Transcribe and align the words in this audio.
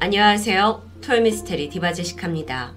안녕하세요. 0.00 0.80
토요미스테리 1.02 1.70
디바제식합니다. 1.70 2.72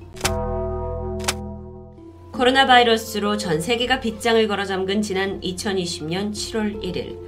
코로나 2.32 2.66
바이러스로 2.66 3.38
전 3.38 3.62
세계가 3.62 4.00
빗장을 4.00 4.48
걸어 4.48 4.66
잠근 4.66 5.04
지난 5.04 5.40
2020년 5.40 6.32
7월 6.32 6.82
1일 6.82 7.20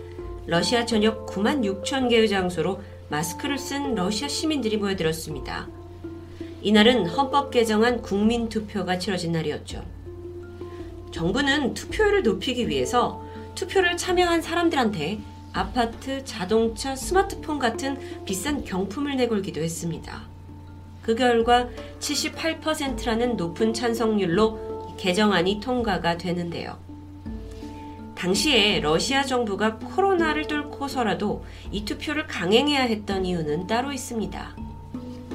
러시아 0.47 0.87
전역 0.87 1.27
9만 1.27 1.63
6천 1.63 2.09
개의 2.09 2.27
장소로 2.27 2.81
마스크를 3.09 3.59
쓴 3.59 3.93
러시아 3.93 4.27
시민들이 4.27 4.77
모여들었습니다. 4.77 5.69
이날은 6.63 7.05
헌법 7.05 7.51
개정안 7.51 8.01
국민 8.01 8.49
투표가 8.49 8.97
치러진 8.97 9.31
날이었죠. 9.31 9.85
정부는 11.11 11.75
투표율을 11.75 12.23
높이기 12.23 12.67
위해서 12.67 13.23
투표를 13.53 13.95
참여한 13.97 14.41
사람들한테 14.41 15.19
아파트, 15.53 16.25
자동차, 16.25 16.95
스마트폰 16.95 17.59
같은 17.59 18.25
비싼 18.25 18.65
경품을 18.65 19.15
내걸기도 19.15 19.61
했습니다. 19.61 20.23
그 21.03 21.15
결과 21.15 21.67
78%라는 21.99 23.37
높은 23.37 23.73
찬성률로 23.73 24.95
개정안이 24.97 25.59
통과가 25.59 26.17
되는데요. 26.17 26.77
당시에 28.15 28.79
러시아 28.79 29.23
정부가 29.23 29.77
코로나를 29.77 30.47
뚫고서라도 30.47 31.43
이 31.71 31.83
투표를 31.83 32.25
강행해야 32.25 32.83
했던 32.83 33.25
이유는 33.25 33.67
따로 33.67 33.91
있습니다. 33.91 34.55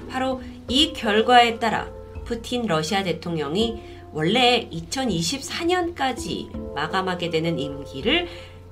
바로 0.09 0.41
이 0.69 0.95
결과에 0.95 1.59
따라 1.59 1.87
푸틴 2.25 2.67
러시아 2.67 3.03
대통령이 3.03 3.99
원래 4.13 4.71
2024년까지 4.73 6.75
마감하게 6.75 7.29
되는 7.29 7.59
임기를 7.59 8.27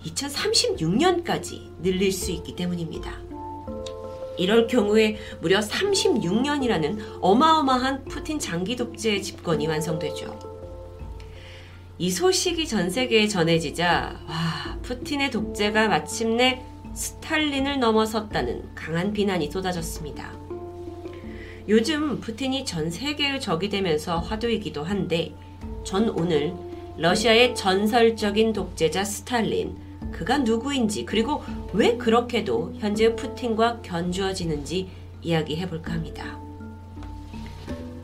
2036년까지 0.07 1.71
늘릴 1.83 2.13
수 2.13 2.31
있기 2.31 2.55
때문입니다. 2.57 3.13
이럴 4.39 4.67
경우에 4.67 5.17
무려 5.41 5.61
36년이라는 5.61 7.19
어마어마한 7.21 8.05
푸틴 8.05 8.39
장기 8.39 8.77
독재의 8.77 9.23
집권이 9.23 9.67
완성되죠. 9.67 10.39
이 11.99 12.11
소식이 12.11 12.69
전 12.69 12.91
세계에 12.91 13.27
전해지자 13.27 14.21
와, 14.29 14.79
푸틴의 14.83 15.31
독재가 15.31 15.89
마침내 15.89 16.63
스탈린을 16.95 17.81
넘어섰다는 17.81 18.75
강한 18.75 19.13
비난이 19.13 19.51
쏟아졌습니다. 19.51 20.31
요즘 21.69 22.21
푸틴이 22.21 22.65
전 22.67 22.91
세계의 22.91 23.41
적이 23.41 23.71
되면서 23.71 24.19
화두이기도 24.19 24.85
한데 24.85 25.35
전 25.85 26.11
오늘 26.11 26.55
러시아의 26.99 27.55
전설적인 27.55 28.53
독재자 28.53 29.03
스탈린 29.03 29.86
그가 30.13 30.39
누구인지 30.39 31.05
그리고 31.05 31.43
왜 31.73 31.97
그렇게도 31.97 32.75
현재 32.79 33.15
푸틴과 33.15 33.83
견주어지는지 33.83 34.89
이야기해 35.23 35.69
볼까 35.69 35.93
합니다. 35.93 36.39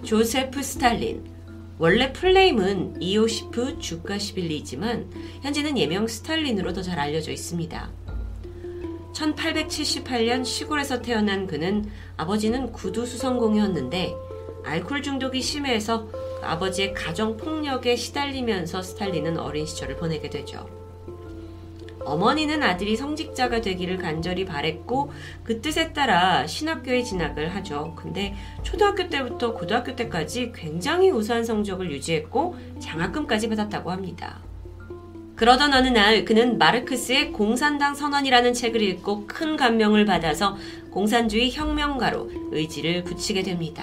조세프 0.02 0.62
스탈린 0.62 1.24
원래 1.78 2.12
플레임은 2.12 3.00
이오시프 3.00 3.78
주가시빌리지만 3.78 5.10
현재는 5.42 5.78
예명 5.78 6.06
스탈린으로 6.06 6.72
더 6.72 6.82
잘 6.82 6.98
알려져 6.98 7.32
있습니다. 7.32 7.90
1878년 9.12 10.44
시골에서 10.44 11.02
태어난 11.02 11.46
그는 11.46 11.84
아버지는 12.16 12.72
구두 12.72 13.06
수성공이었는데 13.06 14.14
알코올 14.64 15.02
중독이 15.02 15.40
심해서 15.40 16.06
그 16.06 16.18
아버지의 16.42 16.94
가정 16.94 17.36
폭력에 17.36 17.96
시달리면서 17.96 18.82
스탈린은 18.82 19.38
어린 19.38 19.66
시절을 19.66 19.96
보내게 19.96 20.30
되죠. 20.30 20.81
어머니는 22.04 22.62
아들이 22.62 22.96
성직자가 22.96 23.60
되기를 23.60 23.98
간절히 23.98 24.44
바랬고 24.44 25.12
그 25.44 25.60
뜻에 25.60 25.92
따라 25.92 26.46
신학교에 26.46 27.02
진학을 27.02 27.54
하죠. 27.56 27.94
근데 27.96 28.34
초등학교 28.62 29.08
때부터 29.08 29.54
고등학교 29.54 29.94
때까지 29.94 30.52
굉장히 30.54 31.10
우수한 31.10 31.44
성적을 31.44 31.90
유지했고 31.90 32.56
장학금까지 32.80 33.48
받았다고 33.48 33.90
합니다. 33.90 34.40
그러던 35.36 35.72
어느 35.74 35.88
날 35.88 36.24
그는 36.24 36.58
마르크스의 36.58 37.32
공산당 37.32 37.94
선언이라는 37.94 38.52
책을 38.54 38.80
읽고 38.82 39.26
큰 39.26 39.56
감명을 39.56 40.04
받아서 40.04 40.56
공산주의 40.90 41.50
혁명가로 41.50 42.30
의지를 42.52 43.02
굳히게 43.02 43.42
됩니다. 43.42 43.82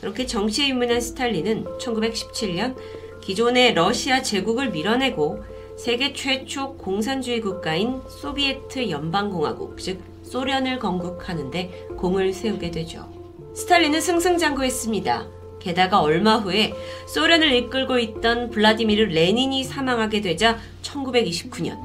그렇게 0.00 0.26
정치에 0.26 0.68
입문한 0.68 1.00
스탈린은 1.00 1.64
1917년 1.78 2.76
기존의 3.22 3.74
러시아 3.74 4.22
제국을 4.22 4.70
밀어내고 4.70 5.42
세계 5.76 6.14
최초 6.14 6.74
공산주의 6.76 7.40
국가인 7.40 8.00
소비에트 8.08 8.88
연방공화국, 8.90 9.78
즉 9.78 10.00
소련을 10.22 10.78
건국하는데 10.78 11.88
공을 11.98 12.32
세우게 12.32 12.70
되죠. 12.70 13.08
스탈린은 13.54 14.00
승승장구했습니다. 14.00 15.26
게다가 15.60 16.00
얼마 16.00 16.38
후에 16.38 16.72
소련을 17.06 17.52
이끌고 17.52 17.98
있던 17.98 18.50
블라디미르 18.50 19.04
레닌이 19.12 19.64
사망하게 19.64 20.22
되자 20.22 20.58
1929년 20.82 21.78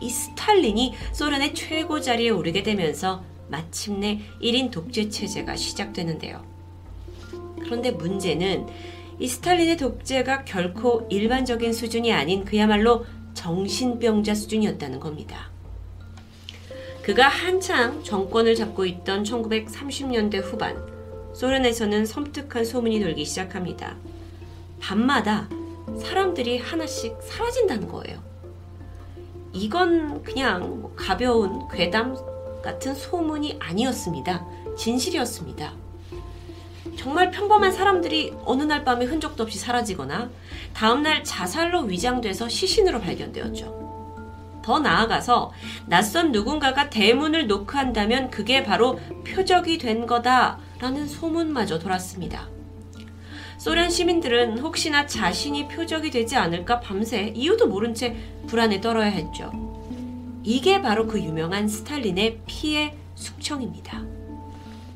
이 0.00 0.10
스탈린이 0.10 0.94
소련의 1.12 1.54
최고 1.54 2.00
자리에 2.00 2.30
오르게 2.30 2.62
되면서 2.62 3.22
마침내 3.48 4.20
1인 4.42 4.70
독재 4.70 5.08
체제가 5.08 5.56
시작되는데요. 5.56 6.44
그런데 7.62 7.92
문제는 7.92 8.66
이 9.20 9.26
스탈린의 9.26 9.78
독재가 9.78 10.44
결코 10.44 11.06
일반적인 11.10 11.72
수준이 11.72 12.12
아닌 12.12 12.44
그야말로 12.44 13.04
정신병자 13.38 14.34
수준이었다는 14.34 14.98
겁니다. 14.98 15.48
그가 17.02 17.28
한창 17.28 18.02
정권을 18.02 18.56
잡고 18.56 18.84
있던 18.84 19.22
1930년대 19.22 20.42
후반, 20.42 20.76
소련에서는 21.34 22.04
섬뜩한 22.04 22.64
소문이 22.64 22.98
돌기 22.98 23.24
시작합니다. 23.24 23.96
밤마다 24.80 25.48
사람들이 26.00 26.58
하나씩 26.58 27.16
사라진다는 27.22 27.86
거예요. 27.86 28.20
이건 29.52 30.24
그냥 30.24 30.80
뭐 30.80 30.92
가벼운 30.96 31.68
괴담 31.68 32.16
같은 32.60 32.92
소문이 32.92 33.56
아니었습니다. 33.60 34.44
진실이었습니다. 34.76 35.87
정말 36.98 37.30
평범한 37.30 37.70
사람들이 37.70 38.34
어느 38.44 38.64
날 38.64 38.84
밤에 38.84 39.04
흔적도 39.04 39.44
없이 39.44 39.56
사라지거나 39.56 40.30
다음날 40.74 41.22
자살로 41.22 41.82
위장돼서 41.82 42.48
시신으로 42.48 43.00
발견되었죠. 43.00 44.60
더 44.64 44.80
나아가서 44.80 45.52
낯선 45.86 46.32
누군가가 46.32 46.90
대문을 46.90 47.46
노크한다면 47.46 48.30
그게 48.30 48.64
바로 48.64 48.98
표적이 49.24 49.78
된 49.78 50.06
거다라는 50.06 51.06
소문마저 51.06 51.78
돌았습니다. 51.78 52.48
소련 53.58 53.90
시민들은 53.90 54.58
혹시나 54.58 55.06
자신이 55.06 55.68
표적이 55.68 56.10
되지 56.10 56.36
않을까 56.36 56.80
밤새 56.80 57.32
이유도 57.34 57.68
모른 57.68 57.94
채 57.94 58.16
불안에 58.48 58.80
떨어야 58.80 59.06
했죠. 59.06 59.52
이게 60.42 60.82
바로 60.82 61.06
그 61.06 61.20
유명한 61.22 61.68
스탈린의 61.68 62.40
피해 62.46 62.94
숙청입니다. 63.14 64.17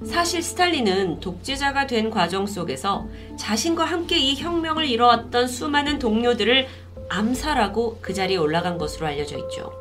사실 0.04 0.42
스탈린은 0.42 1.20
독재자가 1.20 1.86
된 1.86 2.10
과정 2.10 2.46
속에서 2.46 3.06
자신과 3.36 3.84
함께 3.84 4.18
이 4.18 4.34
혁명을 4.34 4.86
이뤄왔던 4.86 5.46
수많은 5.46 5.98
동료들을 5.98 6.66
암살하고 7.08 7.98
그 8.00 8.12
자리에 8.12 8.36
올라간 8.36 8.78
것으로 8.78 9.06
알려져 9.06 9.38
있죠. 9.38 9.72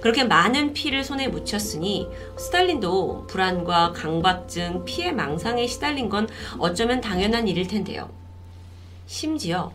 그렇게 0.00 0.24
많은 0.24 0.72
피를 0.72 1.04
손에 1.04 1.28
묻혔으니 1.28 2.08
스탈린도 2.36 3.26
불안과 3.28 3.92
강박증, 3.92 4.84
피해 4.84 5.12
망상에 5.12 5.66
시달린 5.66 6.08
건 6.08 6.28
어쩌면 6.58 7.00
당연한 7.00 7.48
일일 7.48 7.66
텐데요. 7.66 8.10
심지어 9.06 9.72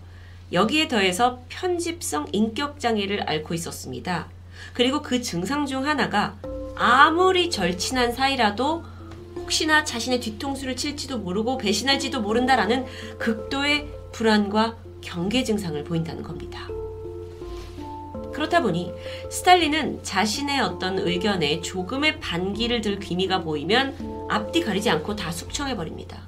여기에 0.52 0.90
더해서 0.90 1.40
편집성 1.48 2.28
인격 2.34 2.80
장애를 2.80 3.30
앓고 3.30 3.54
있었습니다. 3.54 4.28
그리고 4.74 5.02
그 5.02 5.22
증상 5.22 5.66
중 5.66 5.88
하나가 5.88 6.36
아무리 6.76 7.50
절친한 7.50 8.12
사이라도 8.12 8.84
혹시나 9.52 9.84
자신의 9.84 10.22
뒤통수를 10.22 10.78
칠지도 10.78 11.18
모르고 11.18 11.58
배신할지도 11.58 12.22
모른다라는 12.22 12.86
극도의 13.18 13.86
불안과 14.14 14.78
경계 15.02 15.44
증상을 15.44 15.84
보인다는 15.84 16.24
겁니다. 16.24 16.70
그렇다 18.32 18.62
보니 18.62 18.94
스탈린은 19.30 20.04
자신의 20.04 20.62
어떤 20.62 21.00
의견에 21.00 21.60
조금의 21.60 22.22
반기를 22.22 22.80
들 22.80 22.98
기미가 22.98 23.42
보이면 23.42 24.28
앞뒤 24.30 24.62
가리지 24.62 24.90
않고 24.90 25.18
다 25.18 25.34
숙청해 25.34 25.76
버립니다. 25.76 26.22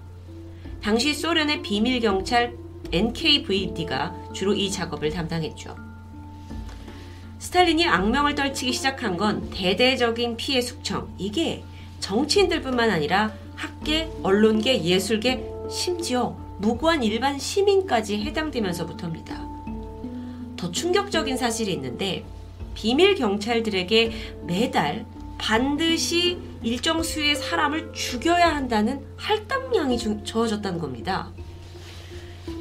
당시 0.82 1.14
소련의 1.14 1.62
비밀 1.62 2.02
경찰 2.02 2.54
NKVD가 2.92 4.34
주로 4.34 4.54
이 4.54 4.70
작업을 4.70 5.12
담당했죠. 5.12 5.78
스탈린이 7.40 7.88
악명을 7.88 8.36
떨치기 8.36 8.74
시작한 8.74 9.16
건 9.16 9.50
대대적인 9.50 10.36
피해 10.36 10.60
숙청. 10.60 11.16
이게 11.18 11.64
정치인들뿐만 12.04 12.90
아니라 12.90 13.34
학계, 13.56 14.12
언론계, 14.24 14.84
예술계, 14.84 15.50
심지어 15.72 16.36
무고한 16.58 17.02
일반 17.02 17.40
시민까지 17.40 18.22
해당되면서부터입니다. 18.26 19.42
더 20.58 20.72
충격적인 20.72 21.38
사실이 21.38 21.72
있는데 21.72 22.26
비밀 22.74 23.16
경찰들에게 23.16 24.42
매달 24.46 25.06
반드시 25.38 26.38
일정 26.62 27.02
수의 27.02 27.38
사람을 27.38 27.94
죽여야 27.94 28.54
한다는 28.54 29.06
할당량이 29.16 30.26
저어졌다는 30.26 30.80
겁니다. 30.80 31.32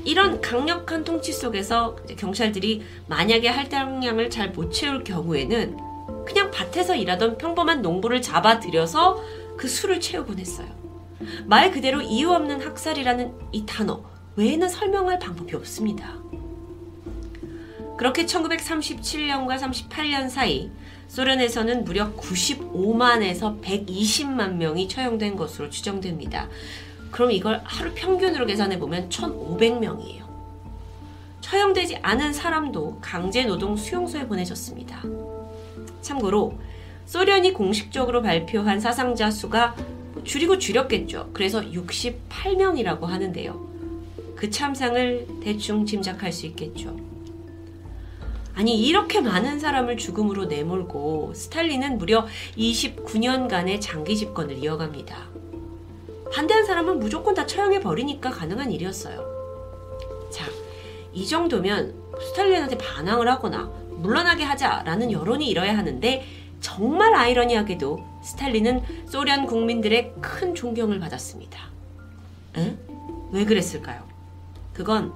이런 0.04 0.40
강력한 0.40 1.02
통치 1.02 1.32
속에서 1.32 1.96
경찰들이 2.16 2.82
만약에 3.08 3.48
할당량을 3.48 4.30
잘 4.30 4.50
못 4.50 4.72
채울 4.72 5.02
경우에는 5.02 5.91
그냥 6.24 6.50
밭에서 6.50 6.94
일하던 6.94 7.38
평범한 7.38 7.82
농부를 7.82 8.22
잡아들여서 8.22 9.22
그 9.56 9.68
수를 9.68 10.00
채우곤 10.00 10.38
했어요. 10.38 10.68
말 11.46 11.70
그대로 11.70 12.00
이유 12.00 12.30
없는 12.30 12.60
학살이라는 12.60 13.32
이 13.52 13.64
단어 13.66 14.02
외에는 14.36 14.68
설명할 14.68 15.18
방법이 15.18 15.54
없습니다. 15.56 16.16
그렇게 17.96 18.24
1937년과 18.26 19.58
38년 19.58 20.28
사이 20.28 20.70
소련에서는 21.08 21.84
무려 21.84 22.12
95만에서 22.14 23.60
120만 23.60 24.54
명이 24.54 24.88
처형된 24.88 25.36
것으로 25.36 25.68
추정됩니다. 25.68 26.48
그럼 27.10 27.30
이걸 27.30 27.60
하루 27.64 27.92
평균으로 27.94 28.46
계산해 28.46 28.78
보면 28.78 29.10
1,500명이에요. 29.10 30.22
처형되지 31.42 31.98
않은 32.02 32.32
사람도 32.32 32.98
강제 33.02 33.44
노동 33.44 33.76
수용소에 33.76 34.26
보내졌습니다. 34.26 35.02
참고로 36.02 36.58
소련이 37.06 37.52
공식적으로 37.52 38.22
발표한 38.22 38.80
사상자 38.80 39.30
수가 39.30 39.74
줄이고 40.24 40.58
줄였겠죠. 40.58 41.30
그래서 41.32 41.60
68명이라고 41.60 43.02
하는데요. 43.02 43.72
그 44.36 44.50
참상을 44.50 45.26
대충 45.42 45.86
짐작할 45.86 46.32
수 46.32 46.46
있겠죠. 46.46 46.96
아니, 48.54 48.86
이렇게 48.86 49.20
많은 49.20 49.58
사람을 49.58 49.96
죽음으로 49.96 50.44
내몰고 50.44 51.32
스탈린은 51.34 51.96
무려 51.96 52.26
29년간의 52.58 53.80
장기 53.80 54.16
집권을 54.16 54.58
이어갑니다. 54.58 55.30
반대한 56.32 56.66
사람은 56.66 56.98
무조건 56.98 57.34
다 57.34 57.46
처형해 57.46 57.80
버리니까 57.80 58.30
가능한 58.30 58.70
일이었어요. 58.72 59.24
자, 60.30 60.46
이 61.12 61.26
정도면 61.26 61.94
스탈린한테 62.20 62.78
반항을 62.78 63.28
하거나 63.28 63.70
물러나게 64.02 64.44
하자라는 64.44 65.12
여론이 65.12 65.48
일어야 65.48 65.76
하는데 65.76 66.24
정말 66.60 67.14
아이러니하게도 67.14 68.04
스탈린은 68.22 68.82
소련 69.06 69.46
국민들의 69.46 70.14
큰 70.20 70.54
존경을 70.54 71.00
받았습니다. 71.00 71.70
에? 72.58 72.76
왜 73.32 73.44
그랬을까요? 73.44 74.06
그건 74.72 75.14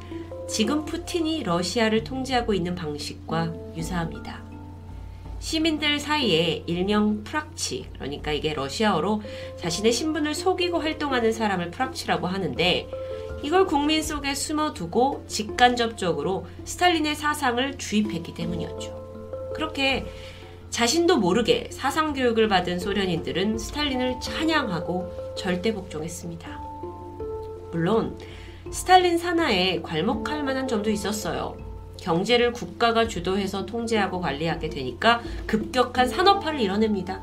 지금 0.48 0.84
푸틴이 0.84 1.42
러시아를 1.42 2.04
통제하고 2.04 2.54
있는 2.54 2.74
방식과 2.74 3.52
유사합니다. 3.76 4.42
시민들 5.38 6.00
사이에 6.00 6.64
일명 6.66 7.22
프락치, 7.22 7.90
그러니까 7.94 8.32
이게 8.32 8.54
러시아어로 8.54 9.22
자신의 9.58 9.92
신분을 9.92 10.34
속이고 10.34 10.80
활동하는 10.80 11.32
사람을 11.32 11.70
프락치라고 11.70 12.26
하는데 12.26 12.88
이걸 13.42 13.66
국민 13.66 14.02
속에 14.02 14.34
심어두고 14.34 15.24
직간접적으로 15.28 16.46
스탈린의 16.64 17.14
사상을 17.14 17.78
주입했기 17.78 18.34
때문이었죠. 18.34 19.52
그렇게 19.54 20.06
자신도 20.70 21.18
모르게 21.18 21.68
사상 21.70 22.12
교육을 22.12 22.48
받은 22.48 22.78
소련인들은 22.78 23.58
스탈린을 23.58 24.16
찬양하고 24.20 25.34
절대 25.36 25.72
복종했습니다. 25.72 26.60
물론 27.72 28.18
스탈린 28.70 29.16
산하에 29.16 29.80
괄목할 29.82 30.42
만한 30.42 30.66
점도 30.66 30.90
있었어요. 30.90 31.56
경제를 32.00 32.52
국가가 32.52 33.06
주도해서 33.06 33.64
통제하고 33.64 34.20
관리하게 34.20 34.68
되니까 34.68 35.22
급격한 35.46 36.08
산업화를 36.08 36.60
이뤄냅니다. 36.60 37.22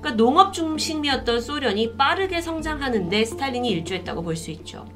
그러니까 0.00 0.16
농업 0.16 0.52
중심이었던 0.52 1.40
소련이 1.40 1.96
빠르게 1.96 2.40
성장하는데 2.40 3.24
스탈린이 3.24 3.68
일조했다고 3.70 4.22
볼 4.22 4.36
수 4.36 4.50
있죠. 4.50 4.86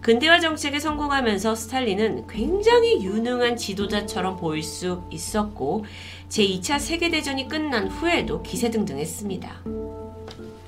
근대화 0.00 0.40
정책에 0.40 0.78
성공하면서 0.78 1.54
스탈린은 1.54 2.26
굉장히 2.28 3.04
유능한 3.04 3.56
지도자처럼 3.56 4.36
보일 4.36 4.62
수 4.62 5.02
있었고 5.10 5.84
제2차 6.28 6.78
세계대전이 6.78 7.48
끝난 7.48 7.88
후에도 7.88 8.42
기세등등했습니다. 8.42 9.62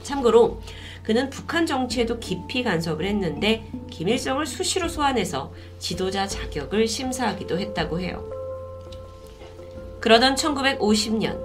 참고로 0.02 0.60
그는 1.02 1.30
북한 1.30 1.66
정치에도 1.66 2.18
깊이 2.18 2.62
간섭을 2.62 3.04
했는데 3.04 3.64
김일성을 3.90 4.44
수시로 4.46 4.88
소환해서 4.88 5.52
지도자 5.78 6.26
자격을 6.26 6.86
심사하기도 6.86 7.58
했다고 7.58 8.00
해요. 8.00 8.24
그러던 10.00 10.34
1950년 10.34 11.38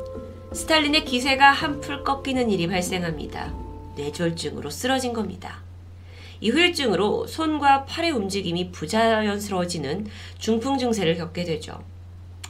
스탈린의 0.54 1.06
기세가 1.06 1.52
한풀 1.52 2.04
꺾이는 2.04 2.50
일이 2.50 2.68
발생합니다. 2.68 3.54
뇌졸중으로 3.96 4.70
쓰러진 4.70 5.14
겁니다. 5.14 5.65
이 6.42 6.50
후유증으로 6.50 7.28
손과 7.28 7.86
팔의 7.86 8.12
움직임이 8.12 8.72
부자연스러워지는 8.72 10.08
중풍 10.38 10.78
증세를 10.78 11.18
겪게 11.18 11.44
되죠. 11.44 11.84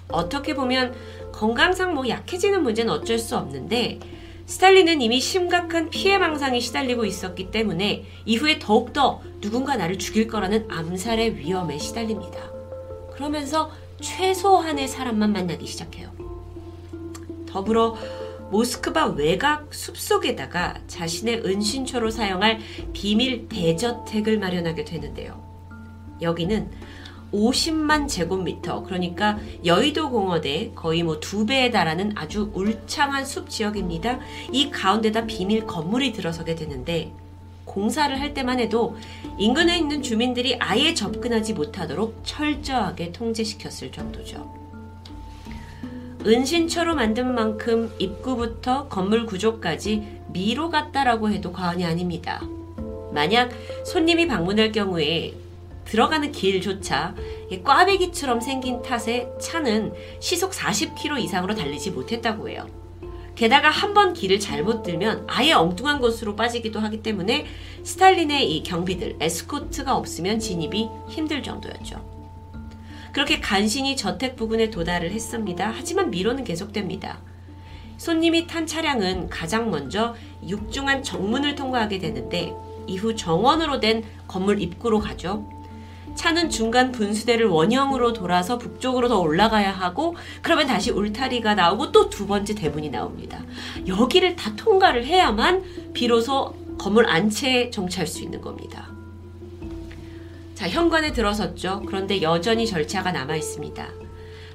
어떻게 0.09 0.53
보면 0.53 0.95
건강상 1.31 1.93
뭐 1.93 2.07
약해지는 2.07 2.63
문제는 2.63 2.93
어쩔 2.93 3.17
수 3.17 3.35
없는데 3.37 3.99
스탈린은 4.45 5.01
이미 5.01 5.19
심각한 5.19 5.89
피해 5.89 6.17
망상에 6.17 6.59
시달리고 6.59 7.05
있었기 7.05 7.49
때문에 7.49 8.05
이후에 8.25 8.59
더욱더 8.59 9.21
누군가 9.41 9.75
나를 9.75 9.97
죽일 9.97 10.27
거라는 10.27 10.67
암살의 10.69 11.37
위험에 11.37 11.79
시달립니다. 11.79 12.39
그러면서 13.13 13.71
최소한의 14.01 14.87
사람만 14.87 15.33
만나기 15.33 15.65
시작해요. 15.65 16.11
더불어 17.47 17.95
모스크바 18.51 19.07
외곽 19.07 19.73
숲속에다가 19.73 20.75
자신의 20.87 21.45
은신처로 21.45 22.11
사용할 22.11 22.59
비밀 22.93 23.47
대저택을 23.49 24.39
마련하게 24.39 24.85
되는데요. 24.85 25.43
여기는 26.21 26.69
50만 27.33 28.07
제곱미터, 28.07 28.83
그러니까 28.83 29.37
여의도 29.65 30.09
공원의 30.09 30.71
거의 30.75 31.03
뭐 31.03 31.19
두 31.19 31.45
배에 31.45 31.69
달하는 31.71 32.13
아주 32.15 32.51
울창한 32.53 33.25
숲 33.25 33.49
지역입니다. 33.49 34.19
이 34.51 34.69
가운데다 34.69 35.25
비밀 35.25 35.65
건물이 35.65 36.13
들어서게 36.13 36.55
되는데 36.55 37.11
공사를 37.65 38.17
할 38.19 38.33
때만 38.33 38.59
해도 38.59 38.95
인근에 39.37 39.77
있는 39.77 40.01
주민들이 40.01 40.55
아예 40.59 40.93
접근하지 40.93 41.53
못하도록 41.53 42.21
철저하게 42.23 43.11
통제시켰을 43.11 43.91
정도죠. 43.91 44.64
은신처로 46.25 46.95
만든 46.95 47.33
만큼 47.35 47.93
입구부터 47.99 48.87
건물 48.87 49.25
구조까지 49.25 50.21
미로 50.29 50.69
같다라고 50.69 51.29
해도 51.29 51.51
과언이 51.51 51.85
아닙니다. 51.85 52.41
만약 53.13 53.51
손님이 53.85 54.27
방문할 54.27 54.71
경우에 54.71 55.33
들어가는 55.85 56.31
길조차 56.31 57.13
꽈배기처럼 57.63 58.41
생긴 58.41 58.81
탓에 58.81 59.29
차는 59.39 59.93
시속 60.19 60.51
40km 60.51 61.19
이상으로 61.19 61.53
달리지 61.53 61.91
못했다고 61.91 62.49
해요. 62.49 62.67
게다가 63.35 63.69
한 63.69 63.93
번 63.93 64.13
길을 64.13 64.39
잘못 64.39 64.81
들면 64.81 65.25
아예 65.27 65.51
엉뚱한 65.53 65.99
곳으로 65.99 66.35
빠지기도 66.35 66.79
하기 66.79 67.03
때문에 67.03 67.45
스탈린의 67.83 68.51
이 68.51 68.63
경비들, 68.63 69.17
에스코트가 69.19 69.95
없으면 69.95 70.39
진입이 70.39 70.89
힘들 71.09 71.43
정도였죠. 71.43 72.14
그렇게 73.15 73.39
간신히 73.39 73.95
저택 73.95 74.35
부근에 74.35 74.69
도달을 74.69 75.09
했습니다. 75.09 75.71
하지만 75.73 76.11
미로는 76.11 76.43
계속됩니다. 76.43 77.19
손님이 77.95 78.45
탄 78.45 78.67
차량은 78.67 79.29
가장 79.29 79.71
먼저 79.71 80.13
육중한 80.45 81.01
정문을 81.01 81.55
통과하게 81.55 81.99
되는데 81.99 82.53
이후 82.87 83.15
정원으로 83.15 83.79
된 83.79 84.03
건물 84.27 84.61
입구로 84.61 84.99
가죠. 84.99 85.49
차는 86.15 86.49
중간 86.49 86.91
분수대를 86.91 87.45
원형으로 87.45 88.11
돌아서 88.11 88.57
북쪽으로 88.57 89.07
더 89.07 89.17
올라가야 89.19 89.71
하고 89.71 90.17
그러면 90.41 90.67
다시 90.67 90.91
울타리가 90.91 91.55
나오고 91.55 91.93
또 91.93 92.09
두 92.09 92.27
번째 92.27 92.53
대문이 92.53 92.89
나옵니다. 92.89 93.41
여기를 93.87 94.35
다 94.35 94.51
통과를 94.57 95.05
해야만 95.05 95.93
비로소 95.93 96.53
건물 96.77 97.07
안채에 97.07 97.69
정차할 97.69 98.07
수 98.07 98.23
있는 98.23 98.41
겁니다. 98.41 98.94
자, 100.55 100.69
현관에 100.69 101.11
들어섰죠. 101.11 101.83
그런데 101.85 102.21
여전히 102.21 102.65
절차가 102.65 103.11
남아 103.11 103.35
있습니다. 103.35 103.87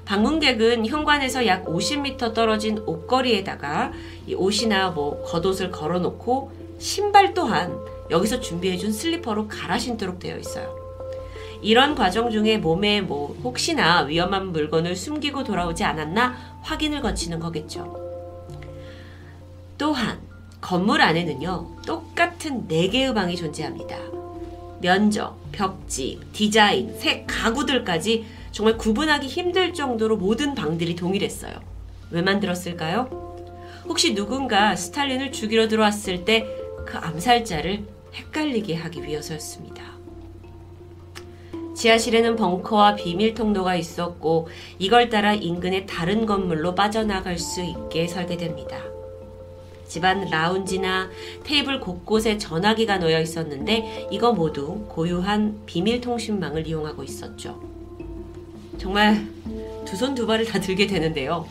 방문객은 0.03 0.87
현관에서 0.87 1.45
약 1.45 1.65
50m 1.65 2.33
떨어진 2.33 2.79
옷걸이에다가 2.79 3.93
이 4.25 4.33
옷이나 4.33 4.89
뭐 4.89 5.23
겉옷을 5.23 5.69
걸어놓고 5.69 6.51
신발 6.79 7.35
또한 7.35 7.77
여기서 8.09 8.39
준비해준 8.39 8.91
슬리퍼로 8.91 9.47
갈아 9.47 9.77
신도록 9.77 10.17
되어 10.19 10.37
있어요. 10.37 10.75
이런 11.61 11.93
과정 11.93 12.31
중에 12.31 12.57
몸에 12.57 13.01
뭐 13.01 13.37
혹시나 13.43 14.01
위험한 14.01 14.51
물건을 14.51 14.95
숨기고 14.95 15.43
돌아오지 15.43 15.83
않았나 15.83 16.35
확인을 16.63 17.01
거치는 17.01 17.39
거겠죠. 17.39 17.95
또한 19.77 20.19
건물 20.59 21.01
안에는요, 21.01 21.83
똑같은 21.85 22.67
4개의 22.67 23.13
방이 23.13 23.35
존재합니다. 23.35 24.20
면적, 24.81 25.37
벽지, 25.51 26.19
디자인, 26.33 26.97
색, 26.97 27.25
가구들까지 27.27 28.25
정말 28.51 28.77
구분하기 28.77 29.27
힘들 29.27 29.73
정도로 29.73 30.17
모든 30.17 30.55
방들이 30.55 30.95
동일했어요. 30.95 31.53
왜 32.09 32.21
만들었을까요? 32.21 33.31
혹시 33.87 34.13
누군가 34.13 34.75
스탈린을 34.75 35.31
죽이러 35.31 35.67
들어왔을 35.67 36.25
때 36.25 36.61
그 36.85 36.97
암살자를 36.97 37.85
헷갈리게 38.13 38.75
하기 38.75 39.03
위해서였습니다. 39.03 39.83
지하실에는 41.75 42.35
벙커와 42.35 42.95
비밀 42.95 43.33
통로가 43.33 43.75
있었고 43.75 44.49
이걸 44.77 45.09
따라 45.09 45.33
인근의 45.33 45.87
다른 45.87 46.25
건물로 46.25 46.75
빠져나갈 46.75 47.39
수 47.39 47.63
있게 47.63 48.07
설계됩니다. 48.07 48.77
집안 49.91 50.29
라운지나 50.29 51.09
테이블 51.43 51.81
곳곳에 51.81 52.37
전화기가 52.37 52.99
놓여 52.99 53.19
있었는데 53.19 54.07
이거 54.09 54.31
모두 54.31 54.85
고유한 54.87 55.63
비밀 55.65 55.99
통신망을 55.99 56.65
이용하고 56.65 57.03
있었죠. 57.03 57.61
정말 58.77 59.27
두 59.83 59.97
손 59.97 60.15
두 60.15 60.25
발을 60.25 60.45
다 60.45 60.61
들게 60.61 60.87
되는데요. 60.87 61.45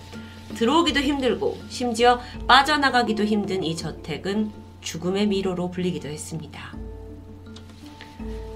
들어오기도 0.54 1.00
힘들고 1.00 1.58
심지어 1.68 2.18
빠져나가기도 2.46 3.24
힘든 3.24 3.62
이 3.62 3.76
저택은 3.76 4.50
죽음의 4.80 5.26
미로로 5.26 5.70
불리기도 5.70 6.08
했습니다. 6.08 6.74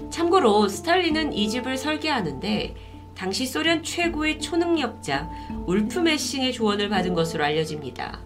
참고로 0.09 0.67
스탈린은 0.67 1.33
이 1.33 1.47
집을 1.47 1.77
설계하는데 1.77 2.75
당시 3.13 3.45
소련 3.45 3.83
최고의 3.83 4.39
초능력자 4.39 5.29
울프 5.67 5.99
메싱의 5.99 6.53
조언을 6.53 6.89
받은 6.89 7.13
것으로 7.13 7.43
알려집니다. 7.43 8.24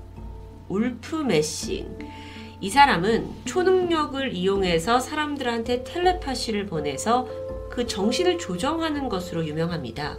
울프 0.70 1.16
메싱. 1.16 1.98
이 2.62 2.70
사람은 2.70 3.30
초능력을 3.46 4.34
이용해서 4.34 5.00
사람들한테 5.00 5.84
텔레파시를 5.84 6.68
보내서 6.68 7.28
그 7.70 7.88
정신을 7.88 8.38
조정하는 8.38 9.10
것으로 9.10 9.46
유명합니다. 9.46 10.18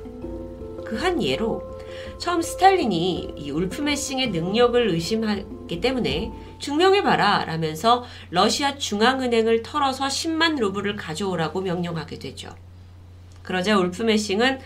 그 0.85 0.97
한 0.97 1.23
예로 1.23 1.62
처음 2.19 2.42
스탈린이 2.42 3.35
이 3.37 3.50
울프 3.52 3.80
메싱의 3.80 4.30
능력을 4.30 4.88
의심하기 4.90 5.80
때문에 5.80 6.33
증명해봐라 6.59 7.45
라면서 7.45 8.04
러시아 8.30 8.76
중앙은행을 8.76 9.62
털어서 9.62 10.07
10만 10.09 10.59
루블을 10.59 10.97
가져오라고 10.97 11.61
명령하게 11.61 12.19
되죠. 12.19 12.50
그러자 13.45 13.78
울프 13.78 14.02
메싱은 14.02 14.59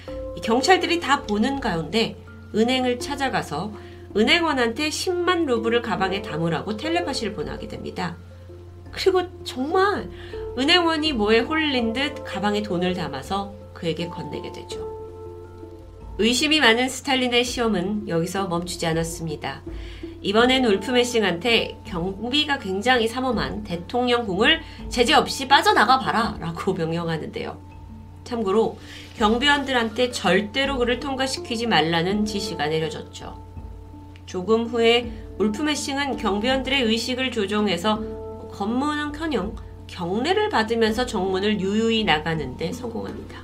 경찰들이 0.43 0.99
다 1.01 1.23
보는 1.23 1.61
가운데 1.61 2.17
은행을 2.55 3.01
찾아가서 3.01 3.73
은행원한테 4.17 4.89
10만 4.89 5.45
루블을 5.45 5.83
가방에 5.83 6.23
담으라고 6.23 6.77
텔레파시를 6.77 7.33
보내게 7.35 7.69
됩니다. 7.69 8.17
그리고 8.91 9.23
정말 9.43 10.09
은행원이 10.57 11.15
뭐에 11.15 11.41
홀린 11.41 11.93
듯 11.93 12.23
가방에 12.25 12.63
돈을 12.63 12.95
담아서 12.95 13.53
그에게 13.75 14.09
건네게 14.09 14.53
되죠. 14.53 14.95
의심이 16.19 16.61
많은 16.61 16.89
스탈린의 16.89 17.43
시험은 17.43 18.09
여기서 18.09 18.47
멈추지 18.47 18.87
않았습니다. 18.87 19.63
이번엔 20.23 20.65
울프 20.65 20.93
메싱한테 20.93 21.81
경비가 21.85 22.59
굉장히 22.59 23.09
삼엄한 23.09 23.65
대통령궁을 23.65 24.63
제재 24.89 25.13
없이 25.13 25.49
빠져나가 25.49 25.99
봐라 25.99 26.37
라고 26.41 26.73
명령하는데요. 26.73 27.61
참고로 28.23 28.79
경비원들한테 29.19 30.13
절대로 30.13 30.79
그를 30.79 31.01
통과시키지 31.01 31.67
말라는 31.67 32.25
지시가 32.25 32.69
내려졌죠. 32.69 33.54
조금 34.27 34.65
후에 34.65 35.11
울프 35.39 35.63
메싱은 35.63 36.17
경비원들의 36.17 36.83
의식을 36.83 37.31
조종해서 37.31 38.49
검문은 38.53 39.13
커녕 39.13 39.55
경례를 39.87 40.49
받으면서 40.49 41.07
정문을 41.07 41.61
유유히 41.61 42.05
나가는데 42.05 42.73
성공합니다. 42.73 43.43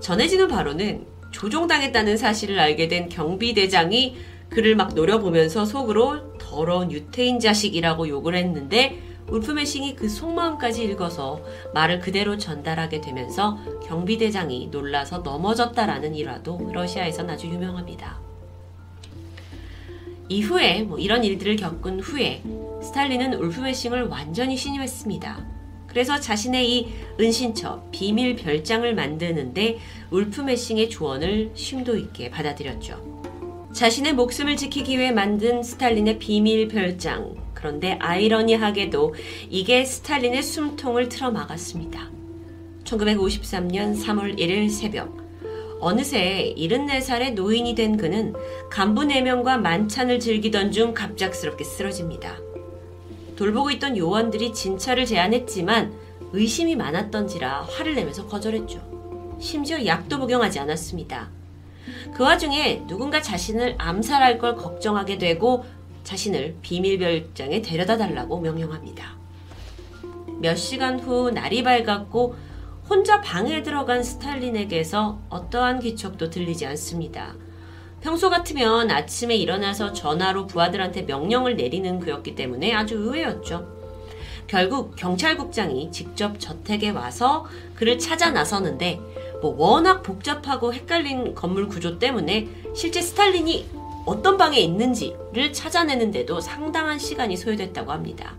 전해지는 0.00 0.48
바로는 0.48 1.06
조종당했다는 1.30 2.16
사실을 2.16 2.58
알게 2.58 2.88
된 2.88 3.08
경비대장이 3.08 4.16
그를 4.48 4.76
막 4.76 4.94
노려보면서 4.94 5.64
속으로 5.64 6.38
더러운 6.38 6.90
유태인 6.92 7.40
자식이라고 7.40 8.08
욕을 8.08 8.36
했는데 8.36 9.02
울프메싱이 9.28 9.96
그 9.96 10.08
속마음까지 10.08 10.84
읽어서 10.84 11.42
말을 11.74 11.98
그대로 11.98 12.38
전달하게 12.38 13.00
되면서 13.00 13.58
경비대장이 13.86 14.68
놀라서 14.70 15.18
넘어졌다라는 15.18 16.14
일화도 16.14 16.70
러시아에선 16.72 17.28
아주 17.28 17.48
유명합니다. 17.48 18.20
이후에 20.28 20.82
뭐 20.82 20.98
이런 20.98 21.24
일들을 21.24 21.56
겪은 21.56 22.00
후에 22.00 22.42
스탈린은 22.82 23.34
울프 23.34 23.60
메싱을 23.60 24.04
완전히 24.04 24.56
신임했습니다. 24.56 25.56
그래서 25.86 26.20
자신의 26.20 26.70
이 26.70 26.88
은신처 27.18 27.88
비밀 27.90 28.36
별장을 28.36 28.94
만드는데 28.94 29.78
울프 30.10 30.42
메싱의 30.42 30.90
조언을 30.90 31.52
심도 31.54 31.96
있게 31.96 32.30
받아들였죠. 32.30 33.70
자신의 33.72 34.14
목숨을 34.14 34.56
지키기 34.56 34.98
위해 34.98 35.10
만든 35.10 35.62
스탈린의 35.62 36.18
비밀 36.18 36.68
별장. 36.68 37.34
그런데 37.54 37.98
아이러니하게도 38.00 39.14
이게 39.50 39.84
스탈린의 39.84 40.42
숨통을 40.42 41.08
틀어 41.08 41.30
막았습니다. 41.30 42.10
1953년 42.84 44.00
3월 44.00 44.38
1일 44.38 44.70
새벽. 44.70 45.25
어느새 45.80 46.54
74살의 46.56 47.34
노인이 47.34 47.74
된 47.74 47.96
그는 47.96 48.34
간부 48.70 49.02
4명과 49.02 49.58
만찬을 49.60 50.20
즐기던 50.20 50.72
중 50.72 50.94
갑작스럽게 50.94 51.64
쓰러집니다. 51.64 52.38
돌보고 53.36 53.70
있던 53.72 53.96
요원들이 53.96 54.54
진찰을 54.54 55.04
제안했지만 55.04 55.92
의심이 56.32 56.76
많았던지라 56.76 57.62
화를 57.70 57.94
내면서 57.94 58.26
거절했죠. 58.26 59.36
심지어 59.38 59.84
약도 59.84 60.18
복용하지 60.18 60.58
않았습니다. 60.58 61.28
그 62.14 62.22
와중에 62.22 62.82
누군가 62.86 63.20
자신을 63.20 63.74
암살할 63.78 64.38
걸 64.38 64.56
걱정하게 64.56 65.18
되고 65.18 65.64
자신을 66.04 66.56
비밀별장에 66.62 67.60
데려다 67.62 67.98
달라고 67.98 68.40
명령합니다. 68.40 69.16
몇 70.40 70.56
시간 70.56 70.98
후 70.98 71.30
날이 71.30 71.62
밝았고 71.62 72.34
혼자 72.88 73.20
방에 73.20 73.62
들어간 73.62 74.02
스탈린에게서 74.04 75.18
어떠한 75.28 75.80
기척도 75.80 76.30
들리지 76.30 76.66
않습니다. 76.66 77.34
평소 78.00 78.30
같으면 78.30 78.90
아침에 78.92 79.34
일어나서 79.34 79.92
전화로 79.92 80.46
부하들한테 80.46 81.02
명령을 81.02 81.56
내리는 81.56 81.98
그였기 81.98 82.36
때문에 82.36 82.72
아주 82.72 82.94
의외였죠. 82.94 83.74
결국 84.46 84.94
경찰국장이 84.94 85.90
직접 85.90 86.38
저택에 86.38 86.90
와서 86.90 87.46
그를 87.74 87.98
찾아 87.98 88.30
나서는데 88.30 89.00
뭐 89.42 89.56
워낙 89.58 90.02
복잡하고 90.04 90.72
헷갈린 90.72 91.34
건물 91.34 91.66
구조 91.66 91.98
때문에 91.98 92.48
실제 92.72 93.02
스탈린이 93.02 93.68
어떤 94.04 94.36
방에 94.36 94.60
있는지를 94.60 95.52
찾아내는데도 95.52 96.40
상당한 96.40 97.00
시간이 97.00 97.36
소요됐다고 97.36 97.90
합니다. 97.90 98.36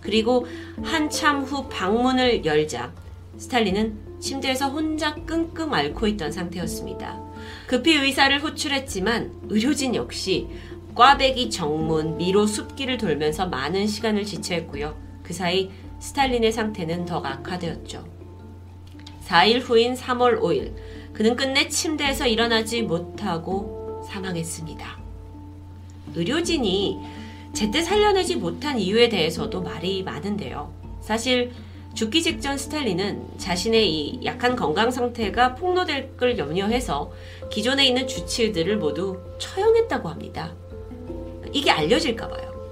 그리고 0.00 0.46
한참 0.82 1.42
후 1.42 1.68
방문을 1.68 2.46
열자 2.46 2.90
스탈린은 3.38 4.18
침대에서 4.20 4.68
혼자 4.68 5.14
끙끙 5.14 5.72
앓고 5.72 6.06
있던 6.08 6.32
상태였습니다. 6.32 7.20
급히 7.66 7.94
의사를 7.94 8.42
호출했지만 8.42 9.32
의료진 9.48 9.94
역시 9.94 10.48
꽈배기 10.94 11.50
정문, 11.50 12.16
미로 12.16 12.46
숲길을 12.46 12.98
돌면서 12.98 13.46
많은 13.46 13.86
시간을 13.86 14.24
지체했고요. 14.24 14.96
그 15.22 15.32
사이 15.32 15.70
스탈린의 16.00 16.50
상태는 16.50 17.04
더 17.04 17.18
악화되었죠. 17.18 18.04
4일 19.26 19.60
후인 19.62 19.94
3월 19.94 20.40
5일 20.40 20.74
그는 21.12 21.36
끝내 21.36 21.68
침대에서 21.68 22.26
일어나지 22.26 22.82
못하고 22.82 24.02
사망했습니다. 24.08 24.98
의료진이 26.14 26.98
제때 27.52 27.82
살려내지 27.82 28.36
못한 28.36 28.78
이유에 28.78 29.08
대해서도 29.08 29.62
말이 29.62 30.02
많은데요. 30.02 30.72
사실 31.00 31.52
죽기 31.98 32.22
직전 32.22 32.56
스탈린은 32.56 33.38
자신의 33.38 33.92
이 33.92 34.24
약한 34.24 34.54
건강 34.54 34.88
상태가 34.88 35.56
폭로될 35.56 36.16
걸 36.16 36.38
염려해서 36.38 37.10
기존에 37.50 37.88
있는 37.88 38.06
주치의들을 38.06 38.76
모두 38.76 39.18
처형했다고 39.40 40.08
합니다. 40.08 40.54
이게 41.52 41.72
알려질까봐요. 41.72 42.70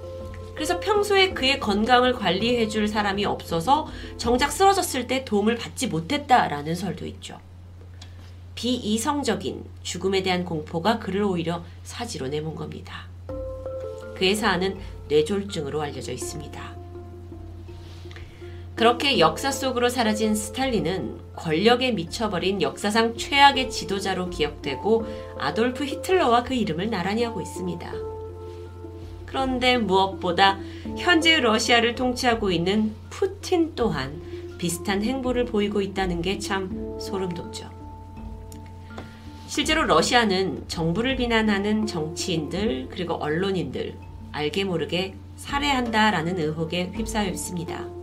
그래서 0.55 0.79
평소에 0.79 1.33
그의 1.33 1.59
건강을 1.59 2.13
관리해 2.13 2.69
줄 2.69 2.87
사람이 2.87 3.25
없어서 3.25 3.89
정작 4.15 4.49
쓰러졌을 4.49 5.07
때 5.07 5.25
도움을 5.25 5.57
받지 5.57 5.87
못했다라는 5.87 6.73
설도 6.73 7.05
있죠. 7.07 7.37
비이성적인 8.55 9.65
죽음에 9.83 10.23
대한 10.23 10.45
공포가 10.45 10.99
그를 10.99 11.23
오히려 11.23 11.65
사지로 11.83 12.29
내몬 12.29 12.55
겁니다. 12.55 13.09
그의 14.15 14.35
사안은 14.35 14.77
뇌졸중으로 15.09 15.81
알려져 15.81 16.13
있습니다. 16.13 16.76
그렇게 18.77 19.17
역사 19.17 19.51
속으로 19.51 19.89
사라진 19.89 20.35
스탈린은 20.35 21.17
권력에 21.35 21.91
미쳐버린 21.93 22.61
역사상 22.61 23.17
최악의 23.17 23.71
지도자로 23.71 24.29
기억되고 24.29 25.05
아돌프 25.39 25.83
히틀러와 25.83 26.43
그 26.43 26.53
이름을 26.53 26.91
나란히 26.91 27.23
하고 27.23 27.41
있습니다. 27.41 27.91
그런데 29.25 29.79
무엇보다 29.79 30.59
현재 30.95 31.39
러시아를 31.39 31.95
통치하고 31.95 32.51
있는 32.51 32.93
푸틴 33.09 33.73
또한 33.73 34.21
비슷한 34.59 35.03
행보를 35.03 35.45
보이고 35.45 35.81
있다는 35.81 36.21
게 36.21 36.37
참 36.37 36.99
소름 36.99 37.29
돋죠. 37.29 37.71
실제로 39.47 39.85
러시아는 39.85 40.65
정부를 40.67 41.15
비난하는 41.15 41.87
정치인들 41.87 42.89
그리고 42.91 43.15
언론인들 43.15 43.95
알게 44.31 44.65
모르게 44.65 45.15
살해한다라는 45.37 46.37
의혹에 46.37 46.91
휩싸여 46.93 47.29
있습니다. 47.31 47.96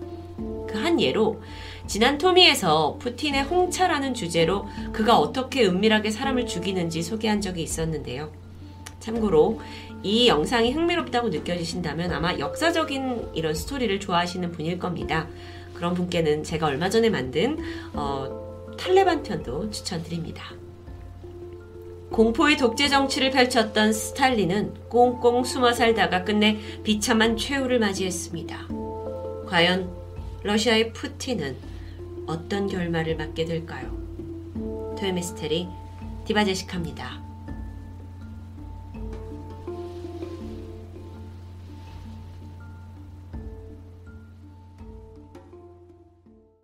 그 0.74 0.78
한 0.78 1.00
예로 1.00 1.40
지난 1.86 2.18
토미에서 2.18 2.96
푸틴의 2.98 3.44
홍차라는 3.44 4.12
주제로 4.14 4.66
그가 4.92 5.16
어떻게 5.16 5.64
은밀하게 5.64 6.10
사람을 6.10 6.46
죽이는지 6.46 7.02
소개한 7.02 7.40
적이 7.40 7.62
있었는데요. 7.62 8.32
참고로 8.98 9.60
이 10.02 10.26
영상이 10.26 10.72
흥미롭다고 10.72 11.28
느껴지신다면 11.28 12.10
아마 12.10 12.36
역사적인 12.38 13.30
이런 13.34 13.54
스토리를 13.54 14.00
좋아하시는 14.00 14.50
분일 14.50 14.78
겁니다. 14.78 15.28
그런 15.74 15.94
분께는 15.94 16.42
제가 16.42 16.66
얼마 16.66 16.90
전에 16.90 17.08
만든 17.08 17.58
어, 17.92 18.74
탈레반 18.76 19.22
편도 19.22 19.70
추천드립니다. 19.70 20.52
공포의 22.10 22.56
독재 22.56 22.88
정치를 22.88 23.30
펼쳤던 23.30 23.92
스탈린은 23.92 24.74
꽁꽁 24.88 25.44
숨어 25.44 25.72
살다가 25.72 26.24
끝내 26.24 26.58
비참한 26.82 27.36
최후를 27.36 27.78
맞이했습니다. 27.78 28.68
과연 29.48 30.03
러시아의 30.44 30.92
푸틴은 30.92 31.56
어떤 32.26 32.68
결말을 32.68 33.16
맞게 33.16 33.46
될까요? 33.46 33.90
토요미스테리 34.98 35.66
디바제식합니다. 36.26 37.23